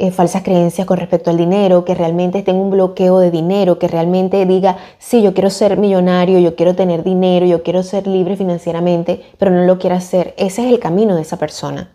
eh, 0.03 0.11
falsas 0.11 0.43
creencias 0.43 0.85
con 0.85 0.99
respecto 0.99 1.31
al 1.31 1.37
dinero, 1.37 1.85
que 1.85 1.95
realmente 1.95 2.43
tenga 2.43 2.61
un 2.61 2.73
bloqueo 2.73 3.21
de 3.21 3.31
dinero, 3.31 3.79
que 3.79 3.87
realmente 3.87 4.45
diga, 4.47 4.77
sí, 4.99 5.23
yo 5.23 5.33
quiero 5.33 5.49
ser 5.49 5.77
millonario, 5.77 6.41
yo 6.41 6.57
quiero 6.57 6.75
tener 6.75 7.05
dinero, 7.05 7.47
yo 7.47 7.63
quiero 7.63 7.85
ser 7.85 8.09
libre 8.09 8.37
financieramente, 8.37 9.23
pero 9.39 9.53
no 9.53 9.63
lo 9.63 9.79
quiero 9.79 9.95
hacer. 9.95 10.35
Ese 10.39 10.67
es 10.67 10.73
el 10.73 10.81
camino 10.81 11.15
de 11.15 11.23
esa 11.23 11.37
persona. 11.37 11.93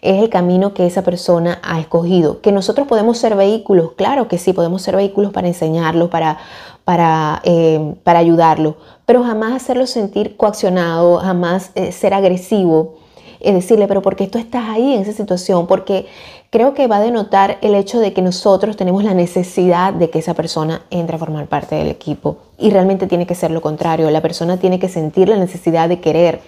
Es 0.00 0.22
el 0.22 0.30
camino 0.30 0.72
que 0.72 0.86
esa 0.86 1.02
persona 1.02 1.60
ha 1.62 1.78
escogido. 1.78 2.40
Que 2.40 2.52
nosotros 2.52 2.88
podemos 2.88 3.18
ser 3.18 3.36
vehículos, 3.36 3.92
claro 3.98 4.28
que 4.28 4.38
sí, 4.38 4.54
podemos 4.54 4.80
ser 4.80 4.96
vehículos 4.96 5.30
para 5.30 5.46
enseñarlo, 5.46 6.08
para, 6.08 6.38
para, 6.84 7.42
eh, 7.44 7.96
para 8.02 8.20
ayudarlo, 8.20 8.76
pero 9.04 9.24
jamás 9.24 9.52
hacerlo 9.52 9.86
sentir 9.86 10.38
coaccionado, 10.38 11.18
jamás 11.18 11.70
eh, 11.74 11.92
ser 11.92 12.14
agresivo 12.14 13.02
es 13.42 13.54
decirle, 13.54 13.88
pero 13.88 14.02
¿por 14.02 14.16
qué 14.16 14.28
tú 14.28 14.38
estás 14.38 14.68
ahí 14.68 14.94
en 14.94 15.02
esa 15.02 15.12
situación? 15.12 15.66
Porque 15.66 16.06
creo 16.52 16.74
que 16.74 16.86
va 16.86 16.98
a 16.98 17.00
denotar 17.00 17.56
el 17.62 17.74
hecho 17.74 17.98
de 17.98 18.12
que 18.12 18.20
nosotros 18.20 18.76
tenemos 18.76 19.02
la 19.04 19.14
necesidad 19.14 19.94
de 19.94 20.10
que 20.10 20.18
esa 20.18 20.34
persona 20.34 20.82
entre 20.90 21.16
a 21.16 21.18
formar 21.18 21.46
parte 21.46 21.76
del 21.76 21.88
equipo. 21.88 22.36
Y 22.58 22.68
realmente 22.68 23.06
tiene 23.06 23.26
que 23.26 23.34
ser 23.34 23.50
lo 23.50 23.62
contrario. 23.62 24.10
La 24.10 24.20
persona 24.20 24.58
tiene 24.58 24.78
que 24.78 24.90
sentir 24.90 25.30
la 25.30 25.38
necesidad 25.38 25.88
de 25.88 26.00
querer. 26.00 26.42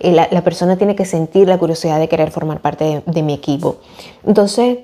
Eh, 0.00 0.10
la, 0.10 0.42
persona 0.42 0.78
tiene 0.78 0.96
que 0.96 1.04
sentir 1.04 1.48
la 1.48 1.58
curiosidad 1.58 1.98
de 1.98 2.08
querer 2.08 2.30
formar 2.30 2.62
parte 2.62 3.02
de 3.04 3.22
mi 3.22 3.34
equipo. 3.34 3.76
Entonces, 4.26 4.78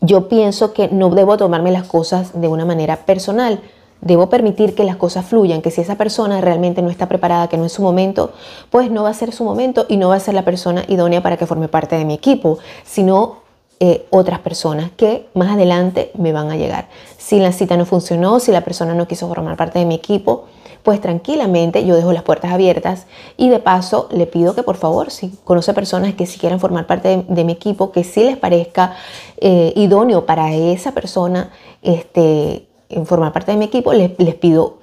yo 0.00 0.28
pienso 0.28 0.72
que 0.72 0.86
no 0.86 1.10
debo 1.10 1.36
tomarme 1.36 1.72
las 1.72 1.82
cosas 1.88 2.40
de 2.40 2.46
una 2.46 2.64
manera 2.64 3.06
personal 3.06 3.60
Debo 4.00 4.30
permitir 4.30 4.76
que 4.76 4.84
las 4.84 4.96
cosas 4.96 5.26
fluyan, 5.26 5.60
que 5.60 5.72
si 5.72 5.80
esa 5.80 5.96
persona 5.96 6.40
realmente 6.40 6.82
no 6.82 6.90
está 6.90 7.08
preparada, 7.08 7.48
que 7.48 7.56
no 7.56 7.64
es 7.64 7.72
su 7.72 7.82
momento, 7.82 8.30
pues 8.70 8.92
no 8.92 9.02
va 9.02 9.10
a 9.10 9.14
ser 9.14 9.32
su 9.32 9.42
momento 9.42 9.86
y 9.88 9.96
no 9.96 10.10
va 10.10 10.14
a 10.14 10.20
ser 10.20 10.34
la 10.34 10.44
persona 10.44 10.84
idónea 10.86 11.20
para 11.20 11.36
que 11.36 11.46
forme 11.46 11.66
parte 11.66 11.96
de 11.96 12.04
mi 12.04 12.14
equipo, 12.14 12.58
sino 12.84 13.47
eh, 13.80 14.06
otras 14.10 14.40
personas 14.40 14.90
que 14.96 15.26
más 15.34 15.50
adelante 15.50 16.10
me 16.16 16.32
van 16.32 16.50
a 16.50 16.56
llegar. 16.56 16.88
Si 17.16 17.38
la 17.38 17.52
cita 17.52 17.76
no 17.76 17.86
funcionó, 17.86 18.40
si 18.40 18.52
la 18.52 18.62
persona 18.62 18.94
no 18.94 19.06
quiso 19.06 19.28
formar 19.28 19.56
parte 19.56 19.78
de 19.78 19.84
mi 19.84 19.94
equipo, 19.94 20.46
pues 20.82 21.00
tranquilamente 21.00 21.84
yo 21.84 21.96
dejo 21.96 22.12
las 22.12 22.22
puertas 22.22 22.52
abiertas 22.52 23.06
y 23.36 23.50
de 23.50 23.58
paso 23.58 24.08
le 24.10 24.26
pido 24.26 24.54
que 24.54 24.62
por 24.62 24.76
favor, 24.76 25.10
si 25.10 25.30
conoce 25.44 25.74
personas 25.74 26.14
que 26.14 26.24
si 26.26 26.38
quieran 26.38 26.60
formar 26.60 26.86
parte 26.86 27.24
de, 27.28 27.44
mi 27.44 27.52
equipo, 27.52 27.92
que 27.92 28.04
si 28.04 28.24
les 28.24 28.36
parezca 28.36 28.96
idóneo 29.40 30.24
para 30.24 30.54
esa 30.54 30.92
persona, 30.92 31.50
este, 31.82 32.68
formar 33.04 33.32
parte 33.32 33.52
de 33.52 33.58
mi 33.58 33.66
equipo, 33.66 33.92
les, 33.92 34.10
pido 34.36 34.78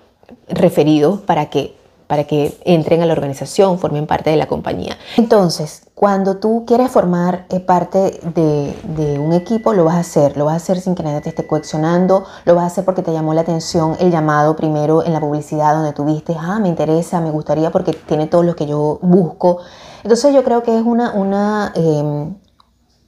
referidos 0.47 1.19
para 1.21 1.49
que, 1.49 1.74
para 2.07 2.25
que 2.25 2.57
entren 2.65 3.01
a 3.01 3.05
la 3.05 3.13
organización, 3.13 3.79
formen 3.79 4.07
parte 4.07 4.29
de 4.29 4.37
la 4.37 4.47
compañía. 4.47 4.97
Entonces, 5.17 5.83
cuando 5.95 6.37
tú 6.37 6.65
quieres 6.67 6.91
formar 6.91 7.45
eh, 7.49 7.59
parte 7.61 8.19
de, 8.33 9.17
un 9.17 9.33
equipo, 9.33 9.73
lo 9.73 9.85
vas 9.85 9.95
a 9.95 9.99
hacer. 9.99 10.37
Lo 10.37 10.45
vas 10.45 10.53
a 10.53 10.57
hacer 10.57 10.81
sin 10.81 10.93
que 10.93 11.03
nadie 11.03 11.21
te 11.21 11.29
esté 11.29 11.47
coaccionando. 11.47 12.25
Lo 12.43 12.53
vas 12.53 12.65
a 12.65 12.67
hacer 12.67 12.85
porque 12.85 13.01
te 13.01 13.13
llamó 13.13 13.33
la 13.33 13.41
atención 13.41 13.95
el 13.99 14.11
llamado 14.11 14.55
primero 14.55 15.05
en 15.05 15.13
la 15.13 15.19
publicidad 15.19 15.73
donde 15.73 15.93
tuviste, 15.93 16.35
ah, 16.37 16.59
me 16.59 16.67
interesa, 16.67 17.21
me 17.21 17.31
gustaría 17.31 17.71
porque 17.71 17.93
tiene 17.93 18.27
todo 18.27 18.43
lo 18.43 18.55
que 18.55 18.67
yo 18.67 18.99
busco. 19.01 19.59
Entonces 20.03 20.33
yo 20.33 20.43
creo 20.43 20.63
que 20.63 20.77
es 20.77 20.85
una, 20.85 21.13
una, 21.13 21.71
em, 21.75 22.35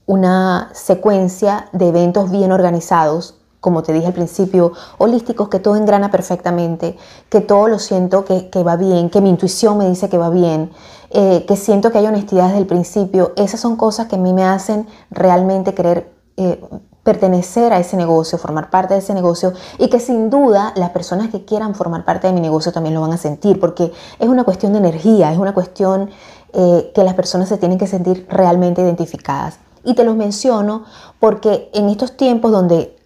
una 0.06 0.70
secuencia 0.74 1.68
de 1.74 1.89
eventos 1.89 2.32
bien 2.32 2.51
organizados 2.51 3.37
como 3.59 3.83
te 3.83 3.93
dije 3.93 4.07
al 4.07 4.13
principio, 4.13 4.73
holísticos, 4.97 5.49
que 5.49 5.59
todo 5.59 5.75
engrana 5.75 6.11
perfectamente, 6.11 6.97
que 7.29 7.41
todo 7.41 7.67
lo 7.67 7.79
siento 7.79 8.23
que, 8.25 8.63
va 8.63 8.75
bien, 8.75 9.09
que 9.09 9.21
mi 9.21 9.29
intuición 9.29 9.77
me 9.77 9.89
dice 9.89 10.09
que 10.09 10.17
va 10.17 10.29
bien, 10.29 10.71
eh, 11.09 11.45
que 11.47 11.55
siento 11.55 11.91
que 11.91 11.97
hay 11.97 12.05
honestidad 12.05 12.47
desde 12.47 12.59
el 12.59 12.67
principio. 12.67 13.33
Esas 13.35 13.59
son 13.59 13.75
cosas 13.75 14.07
que 14.07 14.15
a 14.15 14.19
mí 14.19 14.33
me 14.33 14.43
hacen 14.43 14.87
realmente 15.09 15.73
querer 15.73 16.13
eh, 16.37 16.61
pertenecer 17.07 17.71
a 17.71 17.79
ese 17.79 17.95
negocio, 17.95 18.37
formar 18.37 18.69
parte 18.69 18.93
de 18.93 18.99
ese 18.99 19.13
negocio 19.13 19.53
y 19.77 19.87
que 19.87 19.97
sin 19.97 20.29
duda 20.29 20.73
las 20.75 20.89
personas 20.89 21.29
que 21.29 21.45
quieran 21.45 21.73
formar 21.73 22.03
parte 22.03 22.27
de 22.27 22.33
mi 22.33 22.41
negocio 22.41 22.73
también 22.73 22.95
lo 22.95 22.99
van 22.99 23.13
a 23.13 23.17
sentir 23.17 23.61
porque 23.61 23.93
es 24.19 24.27
una 24.27 24.43
cuestión 24.43 24.73
de 24.73 24.79
energía, 24.79 25.31
es 25.31 25.37
una 25.37 25.53
cuestión 25.53 26.09
eh, 26.51 26.91
que 26.93 27.05
las 27.05 27.13
personas 27.13 27.47
se 27.47 27.57
tienen 27.57 27.77
que 27.77 27.87
sentir 27.87 28.27
realmente 28.29 28.81
identificadas. 28.81 29.57
Y 29.85 29.95
te 29.95 30.03
los 30.03 30.17
menciono 30.17 30.83
porque 31.17 31.69
en 31.73 31.87
estos 31.87 32.17
tiempos 32.17 32.51
donde 32.51 32.97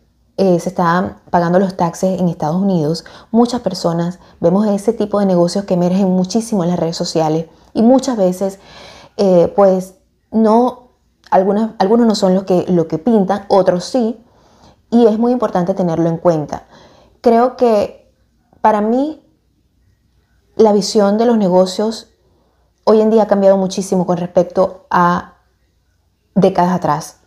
eh, 0.41 0.59
se 0.59 0.69
están 0.69 1.17
pagando 1.29 1.59
los 1.59 1.77
taxes 1.77 2.19
en 2.19 2.27
Estados 2.27 2.55
Unidos, 2.55 3.05
muchas 3.29 3.61
personas 3.61 4.17
vemos 4.39 4.65
ese 4.65 4.91
tipo 4.91 5.19
de 5.19 5.27
negocios 5.27 5.65
que 5.65 5.75
emergen 5.75 6.09
muchísimo 6.09 6.63
en 6.63 6.71
las 6.71 6.79
redes 6.79 6.97
sociales 6.97 7.45
y 7.75 7.83
muchas 7.83 8.17
veces, 8.17 8.57
eh, 9.17 9.53
pues, 9.55 9.93
no, 10.31 10.93
algunas, 11.29 11.73
algunos 11.77 12.07
no 12.07 12.15
son 12.15 12.33
los 12.33 12.45
que, 12.45 12.65
lo 12.69 12.87
que 12.87 12.97
pintan, 12.97 13.45
otros 13.49 13.85
sí, 13.85 14.19
y 14.89 15.05
es 15.05 15.19
muy 15.19 15.31
importante 15.31 15.75
tenerlo 15.75 16.09
en 16.09 16.17
cuenta. 16.17 16.63
Creo 17.21 17.55
que 17.55 18.11
para 18.61 18.81
mí 18.81 19.23
la 20.55 20.73
visión 20.73 21.19
de 21.19 21.27
los 21.27 21.37
negocios 21.37 22.15
hoy 22.83 22.99
en 22.99 23.11
día 23.11 23.21
ha 23.21 23.27
cambiado 23.27 23.57
muchísimo 23.57 24.07
con 24.07 24.17
respecto 24.17 24.87
a 24.89 25.35
décadas 26.33 26.73
atrás. 26.73 27.17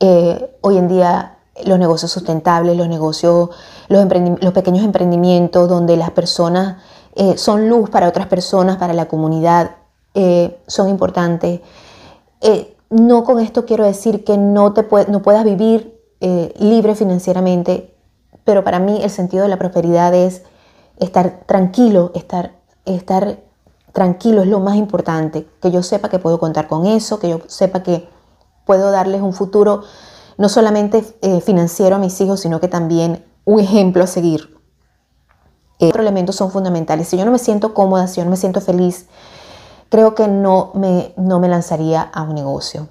Eh, 0.00 0.58
hoy 0.62 0.76
en 0.76 0.88
día 0.88 1.36
los 1.64 1.78
negocios 1.78 2.10
sustentables, 2.10 2.76
los 2.76 2.88
negocios, 2.88 3.50
los, 3.88 4.52
pequeños 4.52 4.84
emprendimientos 4.84 5.68
donde 5.68 5.96
las 5.96 6.10
personas 6.10 6.76
eh, 7.14 7.36
son 7.36 7.68
luz 7.68 7.90
para 7.90 8.08
otras 8.08 8.26
personas, 8.26 8.76
para 8.76 8.92
la 8.94 9.06
comunidad, 9.06 9.76
eh, 10.14 10.58
son 10.66 10.88
importantes. 10.88 11.60
Eh, 12.40 12.76
no 12.90 13.24
con 13.24 13.40
esto 13.40 13.66
quiero 13.66 13.84
decir 13.84 14.24
que 14.24 14.36
no, 14.36 14.72
te 14.72 14.86
no 15.08 15.22
puedas 15.22 15.44
vivir 15.44 15.98
libre 16.58 16.94
financieramente, 16.94 17.94
pero 18.44 18.62
para 18.62 18.78
mí 18.78 19.00
el 19.02 19.08
sentido 19.08 19.44
de 19.44 19.48
la 19.48 19.56
prosperidad 19.56 20.12
es 20.14 20.42
estar 20.98 21.44
tranquilo, 21.46 22.12
estar, 22.14 22.52
estar 22.84 23.38
tranquilo 23.92 24.42
es 24.42 24.48
lo 24.48 24.60
más 24.60 24.76
importante, 24.76 25.46
que 25.62 25.70
yo 25.70 25.82
sepa 25.82 26.08
que 26.08 26.18
puedo 26.18 26.38
contar 26.38 26.68
con 26.68 26.86
eso, 26.86 27.18
que 27.18 27.30
yo 27.30 27.40
sepa 27.46 27.82
que 27.82 28.08
puedo 28.64 28.90
darles 28.90 29.20
un 29.22 29.32
futuro 29.32 29.82
no 30.40 30.48
solamente 30.48 31.04
eh, 31.20 31.42
financiero 31.42 31.96
a 31.96 31.98
mis 31.98 32.18
hijos, 32.22 32.40
sino 32.40 32.60
que 32.60 32.68
también 32.68 33.26
un 33.44 33.60
ejemplo 33.60 34.02
a 34.02 34.06
seguir. 34.06 34.58
Eh, 35.78 35.88
otros 35.88 36.00
elementos 36.00 36.34
son 36.34 36.50
fundamentales. 36.50 37.08
Si 37.08 37.18
yo 37.18 37.26
no 37.26 37.30
me 37.30 37.38
siento 37.38 37.74
cómoda, 37.74 38.06
si 38.06 38.20
yo 38.20 38.24
no 38.24 38.30
me 38.30 38.38
siento 38.38 38.62
feliz, 38.62 39.06
creo 39.90 40.14
que 40.14 40.28
no 40.28 40.70
me, 40.72 41.12
no 41.18 41.40
me 41.40 41.48
lanzaría 41.48 42.00
a 42.00 42.22
un 42.22 42.34
negocio. 42.34 42.88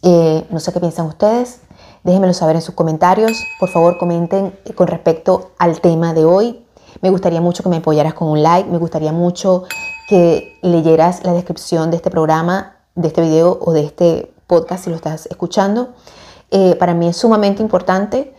Eh, 0.00 0.46
no 0.48 0.60
sé 0.60 0.72
qué 0.72 0.80
piensan 0.80 1.08
ustedes. 1.08 1.60
Déjenmelo 2.04 2.32
saber 2.32 2.56
en 2.56 2.62
sus 2.62 2.74
comentarios. 2.74 3.44
Por 3.58 3.68
favor, 3.68 3.98
comenten 3.98 4.58
con 4.74 4.86
respecto 4.86 5.50
al 5.58 5.82
tema 5.82 6.14
de 6.14 6.24
hoy. 6.24 6.64
Me 7.02 7.10
gustaría 7.10 7.42
mucho 7.42 7.62
que 7.62 7.68
me 7.68 7.76
apoyaras 7.76 8.14
con 8.14 8.28
un 8.28 8.42
like. 8.42 8.70
Me 8.70 8.78
gustaría 8.78 9.12
mucho 9.12 9.64
que 10.08 10.58
leyeras 10.62 11.22
la 11.22 11.34
descripción 11.34 11.90
de 11.90 11.98
este 11.98 12.10
programa, 12.10 12.76
de 12.94 13.08
este 13.08 13.20
video 13.20 13.58
o 13.60 13.74
de 13.74 13.84
este 13.84 14.32
podcast 14.46 14.84
si 14.84 14.90
lo 14.90 14.96
estás 14.96 15.26
escuchando. 15.26 15.90
Eh, 16.50 16.76
para 16.76 16.94
mí 16.94 17.08
es 17.08 17.16
sumamente 17.16 17.62
importante 17.62 18.34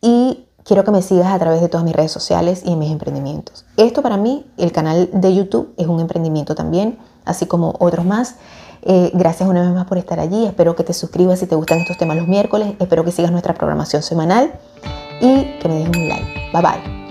y 0.00 0.46
quiero 0.64 0.84
que 0.84 0.90
me 0.90 1.02
sigas 1.02 1.32
a 1.32 1.38
través 1.38 1.60
de 1.60 1.68
todas 1.68 1.84
mis 1.84 1.94
redes 1.94 2.12
sociales 2.12 2.62
y 2.64 2.72
en 2.72 2.78
mis 2.78 2.90
emprendimientos. 2.90 3.64
Esto 3.76 4.02
para 4.02 4.16
mí, 4.16 4.46
el 4.56 4.72
canal 4.72 5.08
de 5.12 5.34
YouTube, 5.34 5.72
es 5.76 5.86
un 5.86 6.00
emprendimiento 6.00 6.54
también, 6.54 6.98
así 7.24 7.46
como 7.46 7.74
otros 7.78 8.04
más. 8.04 8.36
Eh, 8.82 9.10
gracias 9.14 9.48
una 9.48 9.62
vez 9.62 9.70
más 9.70 9.86
por 9.86 9.98
estar 9.98 10.20
allí. 10.20 10.46
Espero 10.46 10.76
que 10.76 10.84
te 10.84 10.92
suscribas 10.92 11.40
si 11.40 11.46
te 11.46 11.56
gustan 11.56 11.78
estos 11.78 11.96
temas 11.96 12.16
los 12.16 12.28
miércoles. 12.28 12.74
Espero 12.78 13.04
que 13.04 13.10
sigas 13.10 13.32
nuestra 13.32 13.54
programación 13.54 14.02
semanal 14.02 14.52
y 15.20 15.58
que 15.58 15.68
me 15.68 15.74
dejes 15.78 15.96
un 15.96 16.08
like. 16.08 16.50
Bye 16.52 16.62
bye. 16.62 17.05